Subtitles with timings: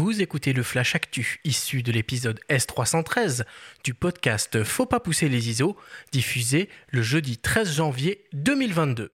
[0.00, 3.44] Vous écoutez le Flash Actu, issu de l'épisode S313
[3.84, 5.76] du podcast Faut pas pousser les ISO,
[6.10, 9.12] diffusé le jeudi 13 janvier 2022.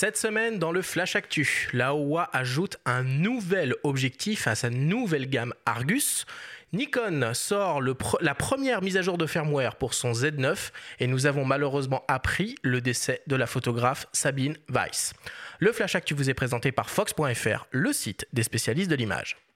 [0.00, 5.28] Cette semaine, dans le Flash Actu, la OA ajoute un nouvel objectif à sa nouvelle
[5.28, 6.24] gamme Argus.
[6.72, 10.70] Nikon sort la première mise à jour de firmware pour son Z9
[11.00, 15.14] et nous avons malheureusement appris le décès de la photographe Sabine Weiss.
[15.60, 19.47] Le Flash Actu vous est présenté par Fox.fr, le site des spécialistes de l'image.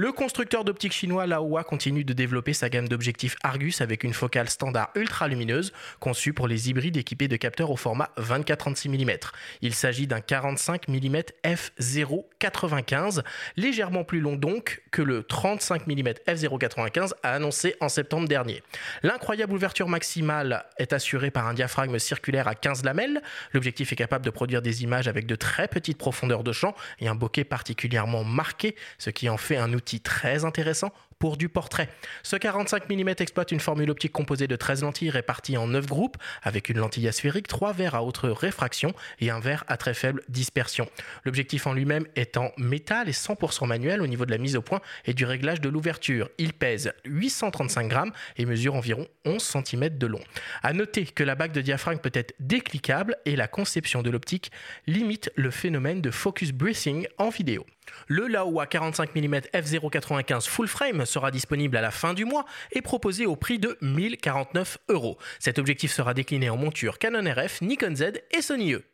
[0.00, 4.48] Le constructeur d'optique chinois Laowa continue de développer sa gamme d'objectifs Argus avec une focale
[4.48, 9.18] standard ultra lumineuse conçue pour les hybrides équipés de capteurs au format 24-36 mm.
[9.60, 13.24] Il s'agit d'un 45 mm f0.95,
[13.56, 18.62] légèrement plus long donc que le 35 mm f0.95 annoncé en septembre dernier.
[19.02, 23.20] L'incroyable ouverture maximale est assurée par un diaphragme circulaire à 15 lamelles.
[23.52, 27.08] L'objectif est capable de produire des images avec de très petites profondeurs de champ et
[27.08, 31.88] un bokeh particulièrement marqué, ce qui en fait un outil très intéressant pour du portrait.
[32.22, 36.16] Ce 45 mm exploite une formule optique composée de 13 lentilles réparties en 9 groupes,
[36.42, 40.22] avec une lentille asphérique, 3 verres à haute réfraction et un verre à très faible
[40.28, 40.88] dispersion.
[41.24, 44.62] L'objectif en lui-même est en métal et 100% manuel au niveau de la mise au
[44.62, 46.28] point et du réglage de l'ouverture.
[46.38, 50.20] Il pèse 835 grammes et mesure environ 11 cm de long.
[50.62, 54.50] À noter que la bague de diaphragme peut être décliquable et la conception de l'optique
[54.86, 57.66] limite le phénomène de focus breathing en vidéo.
[58.06, 62.82] Le Laowa 45 mm f0.95 full frame sera disponible à la fin du mois et
[62.82, 65.18] proposé au prix de 1049 euros.
[65.38, 68.84] Cet objectif sera décliné en monture Canon RF, Nikon Z et Sony E.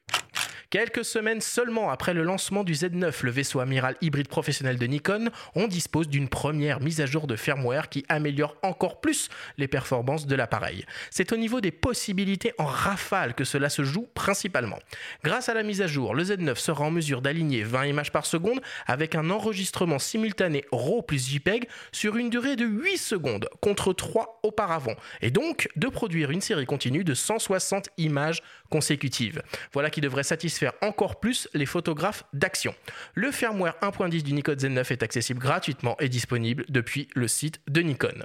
[0.70, 5.30] Quelques semaines seulement après le lancement du Z9, le vaisseau amiral hybride professionnel de Nikon,
[5.54, 10.26] on dispose d'une première mise à jour de firmware qui améliore encore plus les performances
[10.26, 10.84] de l'appareil.
[11.10, 14.78] C'est au niveau des possibilités en rafale que cela se joue principalement.
[15.22, 18.26] Grâce à la mise à jour, le Z9 sera en mesure d'aligner 20 images par
[18.26, 23.92] seconde avec un enregistrement simultané RAW plus JPEG sur une durée de 8 secondes contre
[23.92, 29.42] 3 auparavant et donc de produire une série continue de 160 images consécutives.
[29.72, 32.74] Voilà qui devrait satisfaire encore plus les photographes d'action.
[33.14, 37.80] Le firmware 1.10 du Nikon Z9 est accessible gratuitement et disponible depuis le site de
[37.82, 38.24] Nikon.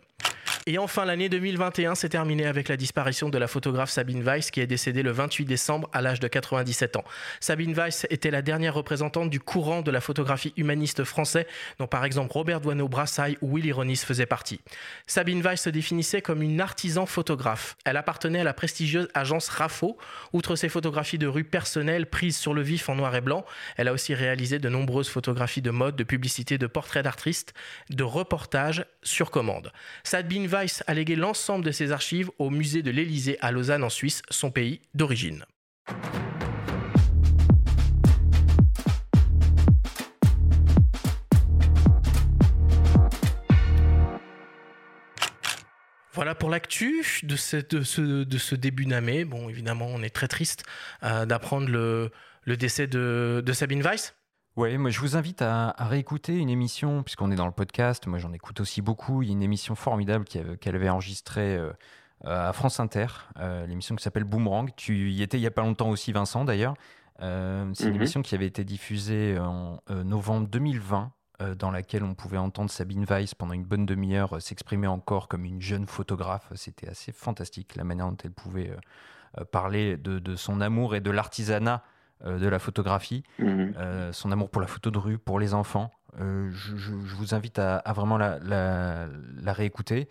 [0.65, 4.61] Et enfin, l'année 2021 s'est terminée avec la disparition de la photographe Sabine Weiss qui
[4.61, 7.03] est décédée le 28 décembre à l'âge de 97 ans.
[7.39, 11.47] Sabine Weiss était la dernière représentante du courant de la photographie humaniste français
[11.79, 14.59] dont par exemple Robert Doisneau-Brassailles ou Willy Ronis faisaient partie.
[15.07, 17.77] Sabine Weiss se définissait comme une artisan photographe.
[17.85, 19.97] Elle appartenait à la prestigieuse agence RAFO.
[20.33, 23.45] Outre ses photographies de rue personnelles prises sur le vif en noir et blanc,
[23.77, 27.53] elle a aussi réalisé de nombreuses photographies de mode, de publicité, de portraits d'artistes,
[27.89, 29.71] de reportages sur commande.
[30.49, 34.21] Weiss a légué l'ensemble de ses archives au musée de l'Élysée à Lausanne en Suisse,
[34.29, 35.45] son pays d'origine.
[46.13, 49.23] Voilà pour l'actu de, ce, début d'année.
[49.23, 50.63] Bon, évidemment, on est très triste
[51.03, 52.11] euh, d'apprendre le,
[52.57, 54.18] décès de Sabine Weiss.
[54.59, 58.19] Oui, moi je vous invite à, réécouter une émission, puisqu'on est dans le podcast, moi
[58.19, 61.71] j'en écoute aussi beaucoup, il y a une émission formidable qu'elle avait enregistrée euh,
[62.25, 65.61] à France Inter, euh, l'émission qui s'appelle Boomerang, tu y étais il n'y a pas
[65.61, 66.73] longtemps aussi Vincent d'ailleurs,
[67.21, 67.95] euh, c'est une mhm.
[67.95, 71.13] émission qui avait été diffusée en novembre 2020,
[71.57, 75.61] dans laquelle on pouvait entendre Sabine Weiss pendant une bonne demi-heure s'exprimer encore comme une
[75.61, 78.75] jeune photographe, c'était assez fantastique la manière dont elle pouvait
[79.53, 83.73] parler de, de son amour et de l'artisanat euh, de la photographie, mhm.
[83.77, 85.91] euh, son amour pour la photo de rue, pour les enfants.
[86.19, 89.07] Euh, je, vous invite à, vraiment la,
[89.47, 90.09] réécouter.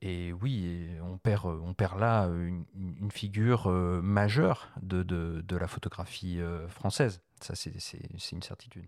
[0.00, 2.64] Et oui, on perd, on perd là une,
[3.10, 7.20] figure majeure de, de, la photographie française.
[7.40, 8.86] Ça, c'est une certitude.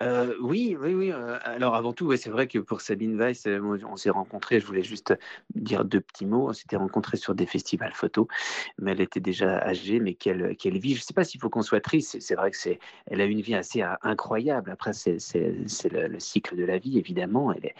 [0.00, 1.12] Euh, oui, oui, oui.
[1.12, 4.66] Euh, alors avant tout, c'est vrai que pour Sabine Weiss, euh, on s'est rencontrés, je
[4.66, 5.14] voulais juste
[5.54, 6.48] dire deux petits mots.
[6.48, 8.28] On s'était rencontrés sur des festivals photo,
[8.78, 10.94] mais elle était déjà âgée, mais quelle, quelle vie.
[10.94, 12.18] Je ne sais pas s'il faut qu'on soit triste.
[12.20, 14.70] C'est vrai que c'est, elle a une vie assez incroyable.
[14.70, 17.52] Après, c'est le, cycle de la vie, évidemment.
[17.52, 17.74] Elle, est,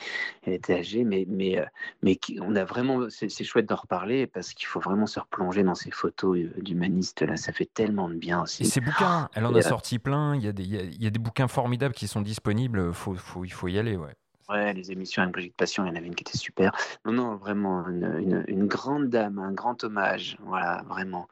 [0.45, 1.65] elle était âgée, mais, mais,
[2.03, 5.75] mais on a vraiment, c'est chouette d'en reparler parce qu'il faut vraiment se replonger dans
[5.75, 7.23] ces photos d'humanistes.
[7.23, 8.63] Là, ça fait tellement de bien aussi.
[8.65, 10.35] Et ces bouquins, elle en a sorti plein.
[10.35, 13.45] Il y a des, il y a des bouquins formidables qui sont disponibles, faut, faut,
[13.45, 13.97] il faut y aller.
[13.97, 14.15] Ouais.
[14.49, 16.73] Ouais, les émissions avec Brigitte Passion, il y en avait une qui était super.
[17.05, 20.39] Non, non, vraiment, une, une, une grande dame, un grand hommage.
[20.43, 21.29] Voilà, vraiment.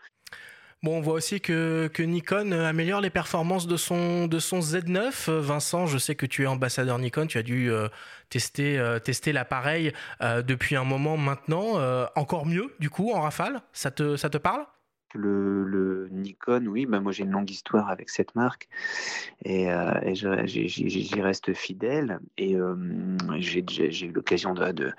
[0.82, 5.31] Bon, on voit aussi que, que, Nikon améliore les performances de son, de son Z9.
[5.31, 7.70] Vincent, je sais que tu es ambassadeur Nikon, tu as dû
[8.29, 11.81] tester, tester l'appareil depuis un moment maintenant.
[12.14, 14.67] encore mieux, du coup, en rafale Ça te, ça te parle?
[15.16, 18.68] Le, Nikon, oui, bah moi j'ai une longue histoire avec cette marque
[19.44, 19.92] et, euh,
[20.46, 22.20] j'y reste fidèle.
[22.38, 22.76] Et euh,
[23.38, 24.92] j'ai eu l'occasion de,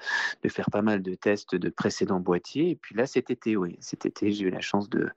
[0.47, 2.71] faire pas mal de tests de précédents boîtiers.
[2.71, 5.09] Et puis là, cet été, oui, cet été, j'ai eu la chance de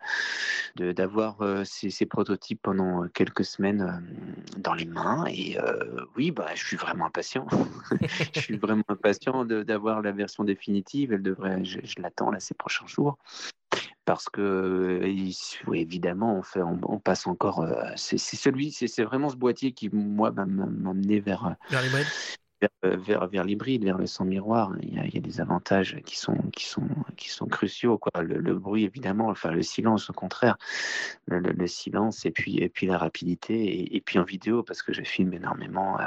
[0.76, 4.02] d'avoir euh, ces, ces, prototypes pendant quelques semaines
[4.56, 5.24] dans les mains.
[5.28, 5.56] Et
[6.16, 7.46] oui, bah, je suis vraiment impatient.
[8.34, 11.12] je suis vraiment impatient d'avoir la version définitive.
[11.12, 13.18] Elle devrait, je, je l'attends là ces prochains jours
[14.04, 15.00] parce que
[15.72, 20.42] évidemment on, on, passe encore euh, c'est celui c'est vraiment ce boîtier qui moi m'a
[20.42, 22.39] amené vers vers les euh,
[22.82, 24.72] vers, vers, l'hybride, vers le sans miroir.
[24.82, 26.86] Il y, a, des avantages qui sont, qui sont,
[27.16, 27.98] qui sont cruciaux.
[27.98, 28.22] Quoi.
[28.22, 30.56] Le, bruit, évidemment, enfin le silence, au contraire.
[31.26, 33.94] Le, silence et puis, et puis la rapidité.
[33.94, 35.98] Et, puis en vidéo, parce que je filme énormément.
[36.00, 36.04] Euh,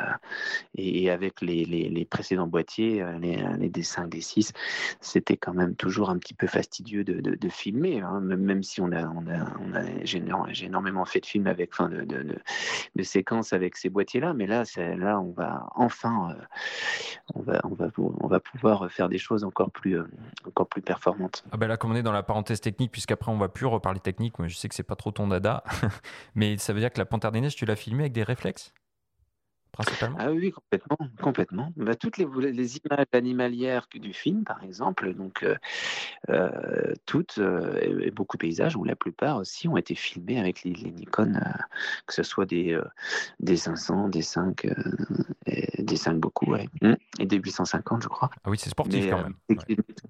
[0.75, 4.51] et, avec les, les, précédents boîtiers, euh, les, les D5, D6,
[4.99, 8.01] c'était quand même toujours un petit peu fastidieux de, de, filmer.
[8.01, 8.19] Hein.
[8.21, 13.03] même si on a, on a, j'ai énormément fait de films avec, enfin, de, de,
[13.03, 14.33] séquences avec ces boîtiers-là.
[14.33, 16.35] Mais là, là, on va enfin
[17.35, 20.07] on va, pouvoir faire des choses encore plus, euh,
[20.47, 21.43] encore plus performantes.
[21.51, 23.99] Ah ben là, comme on est dans la parenthèse technique, puisqu'après on va plus reparler
[23.99, 25.63] technique, moi je sais que c'est pas trop ton dada,
[26.35, 28.73] mais ça veut dire que la Panthère des Neiges, tu l'as filmé avec des réflexes?
[30.19, 31.73] Ah oui, complètement, complètement.
[31.77, 35.55] Bah, toutes les, les, images animalières du film, par exemple, donc euh,
[36.29, 40.63] euh, toutes euh, et beaucoup de paysages, ou la plupart aussi, ont été filmés avec
[40.63, 41.33] les, Nikon,
[42.05, 42.79] que ce soit des
[43.39, 44.67] des 500, des 5,
[45.79, 46.69] des 5 beaucoup, ouais.
[46.81, 46.93] Mmh.
[47.19, 48.29] et des 850, je crois.
[48.43, 49.35] Ah oui, c'est sportif quand même.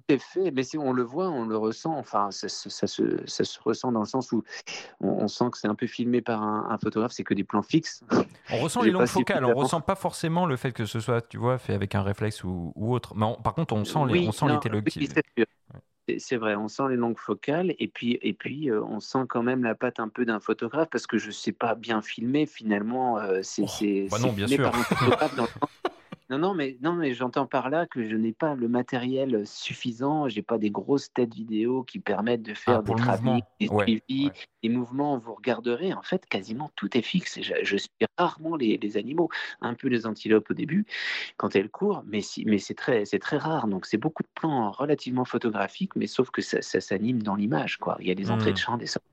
[0.08, 1.96] Est fait, mais si on le voit, on le ressent.
[1.96, 4.42] Enfin, ça, se, ça se ressent dans le sens où
[5.00, 7.12] on, sent que c'est un peu filmé par un, photographe.
[7.12, 8.02] C'est que des plans fixes.
[8.50, 11.38] On ressent les longues focales on ressent pas forcément le fait que ce soit, tu
[11.38, 13.14] vois, fait avec un réflexe ou, autre.
[13.14, 14.58] Mais par contre, on sent les, on sent les
[16.18, 19.42] c'est vrai, on sent les longues focales et puis, et puis euh, on sent quand
[19.42, 23.18] même la patte un peu d'un photographe parce que je sais pas bien filmer finalement.
[23.18, 24.70] Euh, c'est oh, bah non, bien sûr.
[26.34, 30.28] Non, non, mais, non, mais j'entends par là que je n'ai pas le matériel suffisant.
[30.28, 34.30] J'ai pas des grosses têtes vidéo qui permettent de faire ah, des trafics, des suivis,
[34.60, 35.16] des mouvements.
[35.16, 37.40] Vous regarderez, en fait, quasiment tout est fixe.
[37.40, 37.88] Je, je suis
[38.18, 39.28] rarement les, les, animaux,
[39.60, 40.86] un peu les antilopes au début
[41.36, 43.04] quand elles courent, mais, si, mais c'est très,
[43.36, 43.68] rare.
[43.68, 47.76] Donc c'est beaucoup de plans relativement photographiques, mais sauf que ça, ça s'anime dans l'image.
[47.76, 47.96] Quoi.
[48.00, 48.56] Il y a des entrées de mmh.
[48.56, 49.08] champ, des sorties.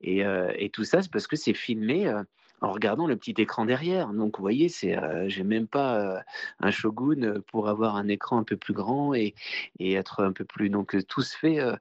[0.00, 2.08] Et, euh, et, tout ça, c'est parce que c'est filmé.
[2.08, 2.22] Euh,
[2.64, 4.08] en regardant le petit écran derrière.
[4.08, 6.18] Donc, vous voyez, c'est, euh, j'ai même pas euh,
[6.60, 9.34] un Shogun pour avoir un écran un peu plus grand et,
[9.78, 10.70] et être un peu plus.
[10.70, 11.76] Donc, tout se fait euh,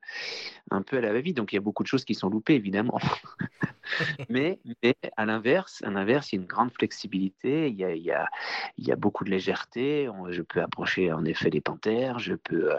[0.71, 1.37] un peu à la va-vite.
[1.37, 2.99] Donc, il y a beaucoup de choses qui sont loupées, évidemment.
[4.29, 7.69] mais, mais, à l'inverse, à l'inverse, il y a une grande flexibilité.
[7.69, 10.09] Il y a, il y a, beaucoup de légèreté.
[10.29, 12.19] je peux approcher en effet des panthères.
[12.19, 12.69] Je peux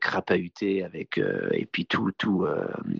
[0.00, 2.46] crapahuter avec et puis tout, tout,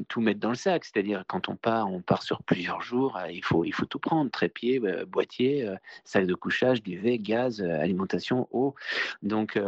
[0.08, 0.84] tout mettre dans le sac.
[0.84, 3.18] C'est-à-dire quand on part, on part sur plusieurs jours.
[3.30, 5.74] il faut, il faut tout prendre trépied, euh, boîtier, euh,
[6.04, 8.74] salle de couchage, duvet, gaz, euh, alimentation, eau.
[9.22, 9.58] Donc,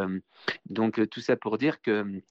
[0.68, 2.22] donc tout ça pour dire que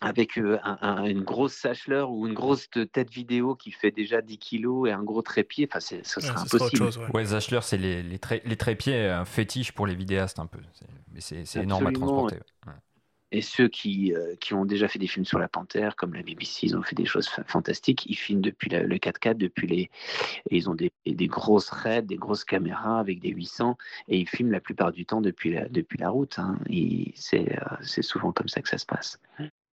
[0.00, 4.92] avec une grosse sacheleur ou une grosse tête vidéo qui fait déjà 10 kilos et
[4.92, 6.76] un gros trépied, enfin, ce sera impossible.
[6.76, 7.24] Chose, ouais.
[7.24, 10.60] sacheleur, c'est les, les, les, trépieds, un fétiche pour les vidéastes un peu.
[11.12, 12.38] Mais c'est énorme à transporter
[13.32, 16.22] et ceux qui, euh, qui ont déjà fait des films sur la panthère, comme la
[16.22, 18.06] BBC, ils ont fait des choses fantastiques.
[18.06, 19.90] Ils filment depuis le 4x4, depuis les,
[20.50, 23.76] ils ont des, des grosses raids, des grosses caméras avec des 800,
[24.08, 26.38] et ils filment la plupart du temps depuis la, depuis la route.
[26.38, 26.58] Hein.
[27.14, 29.18] C'est euh, souvent comme ça que ça se passe.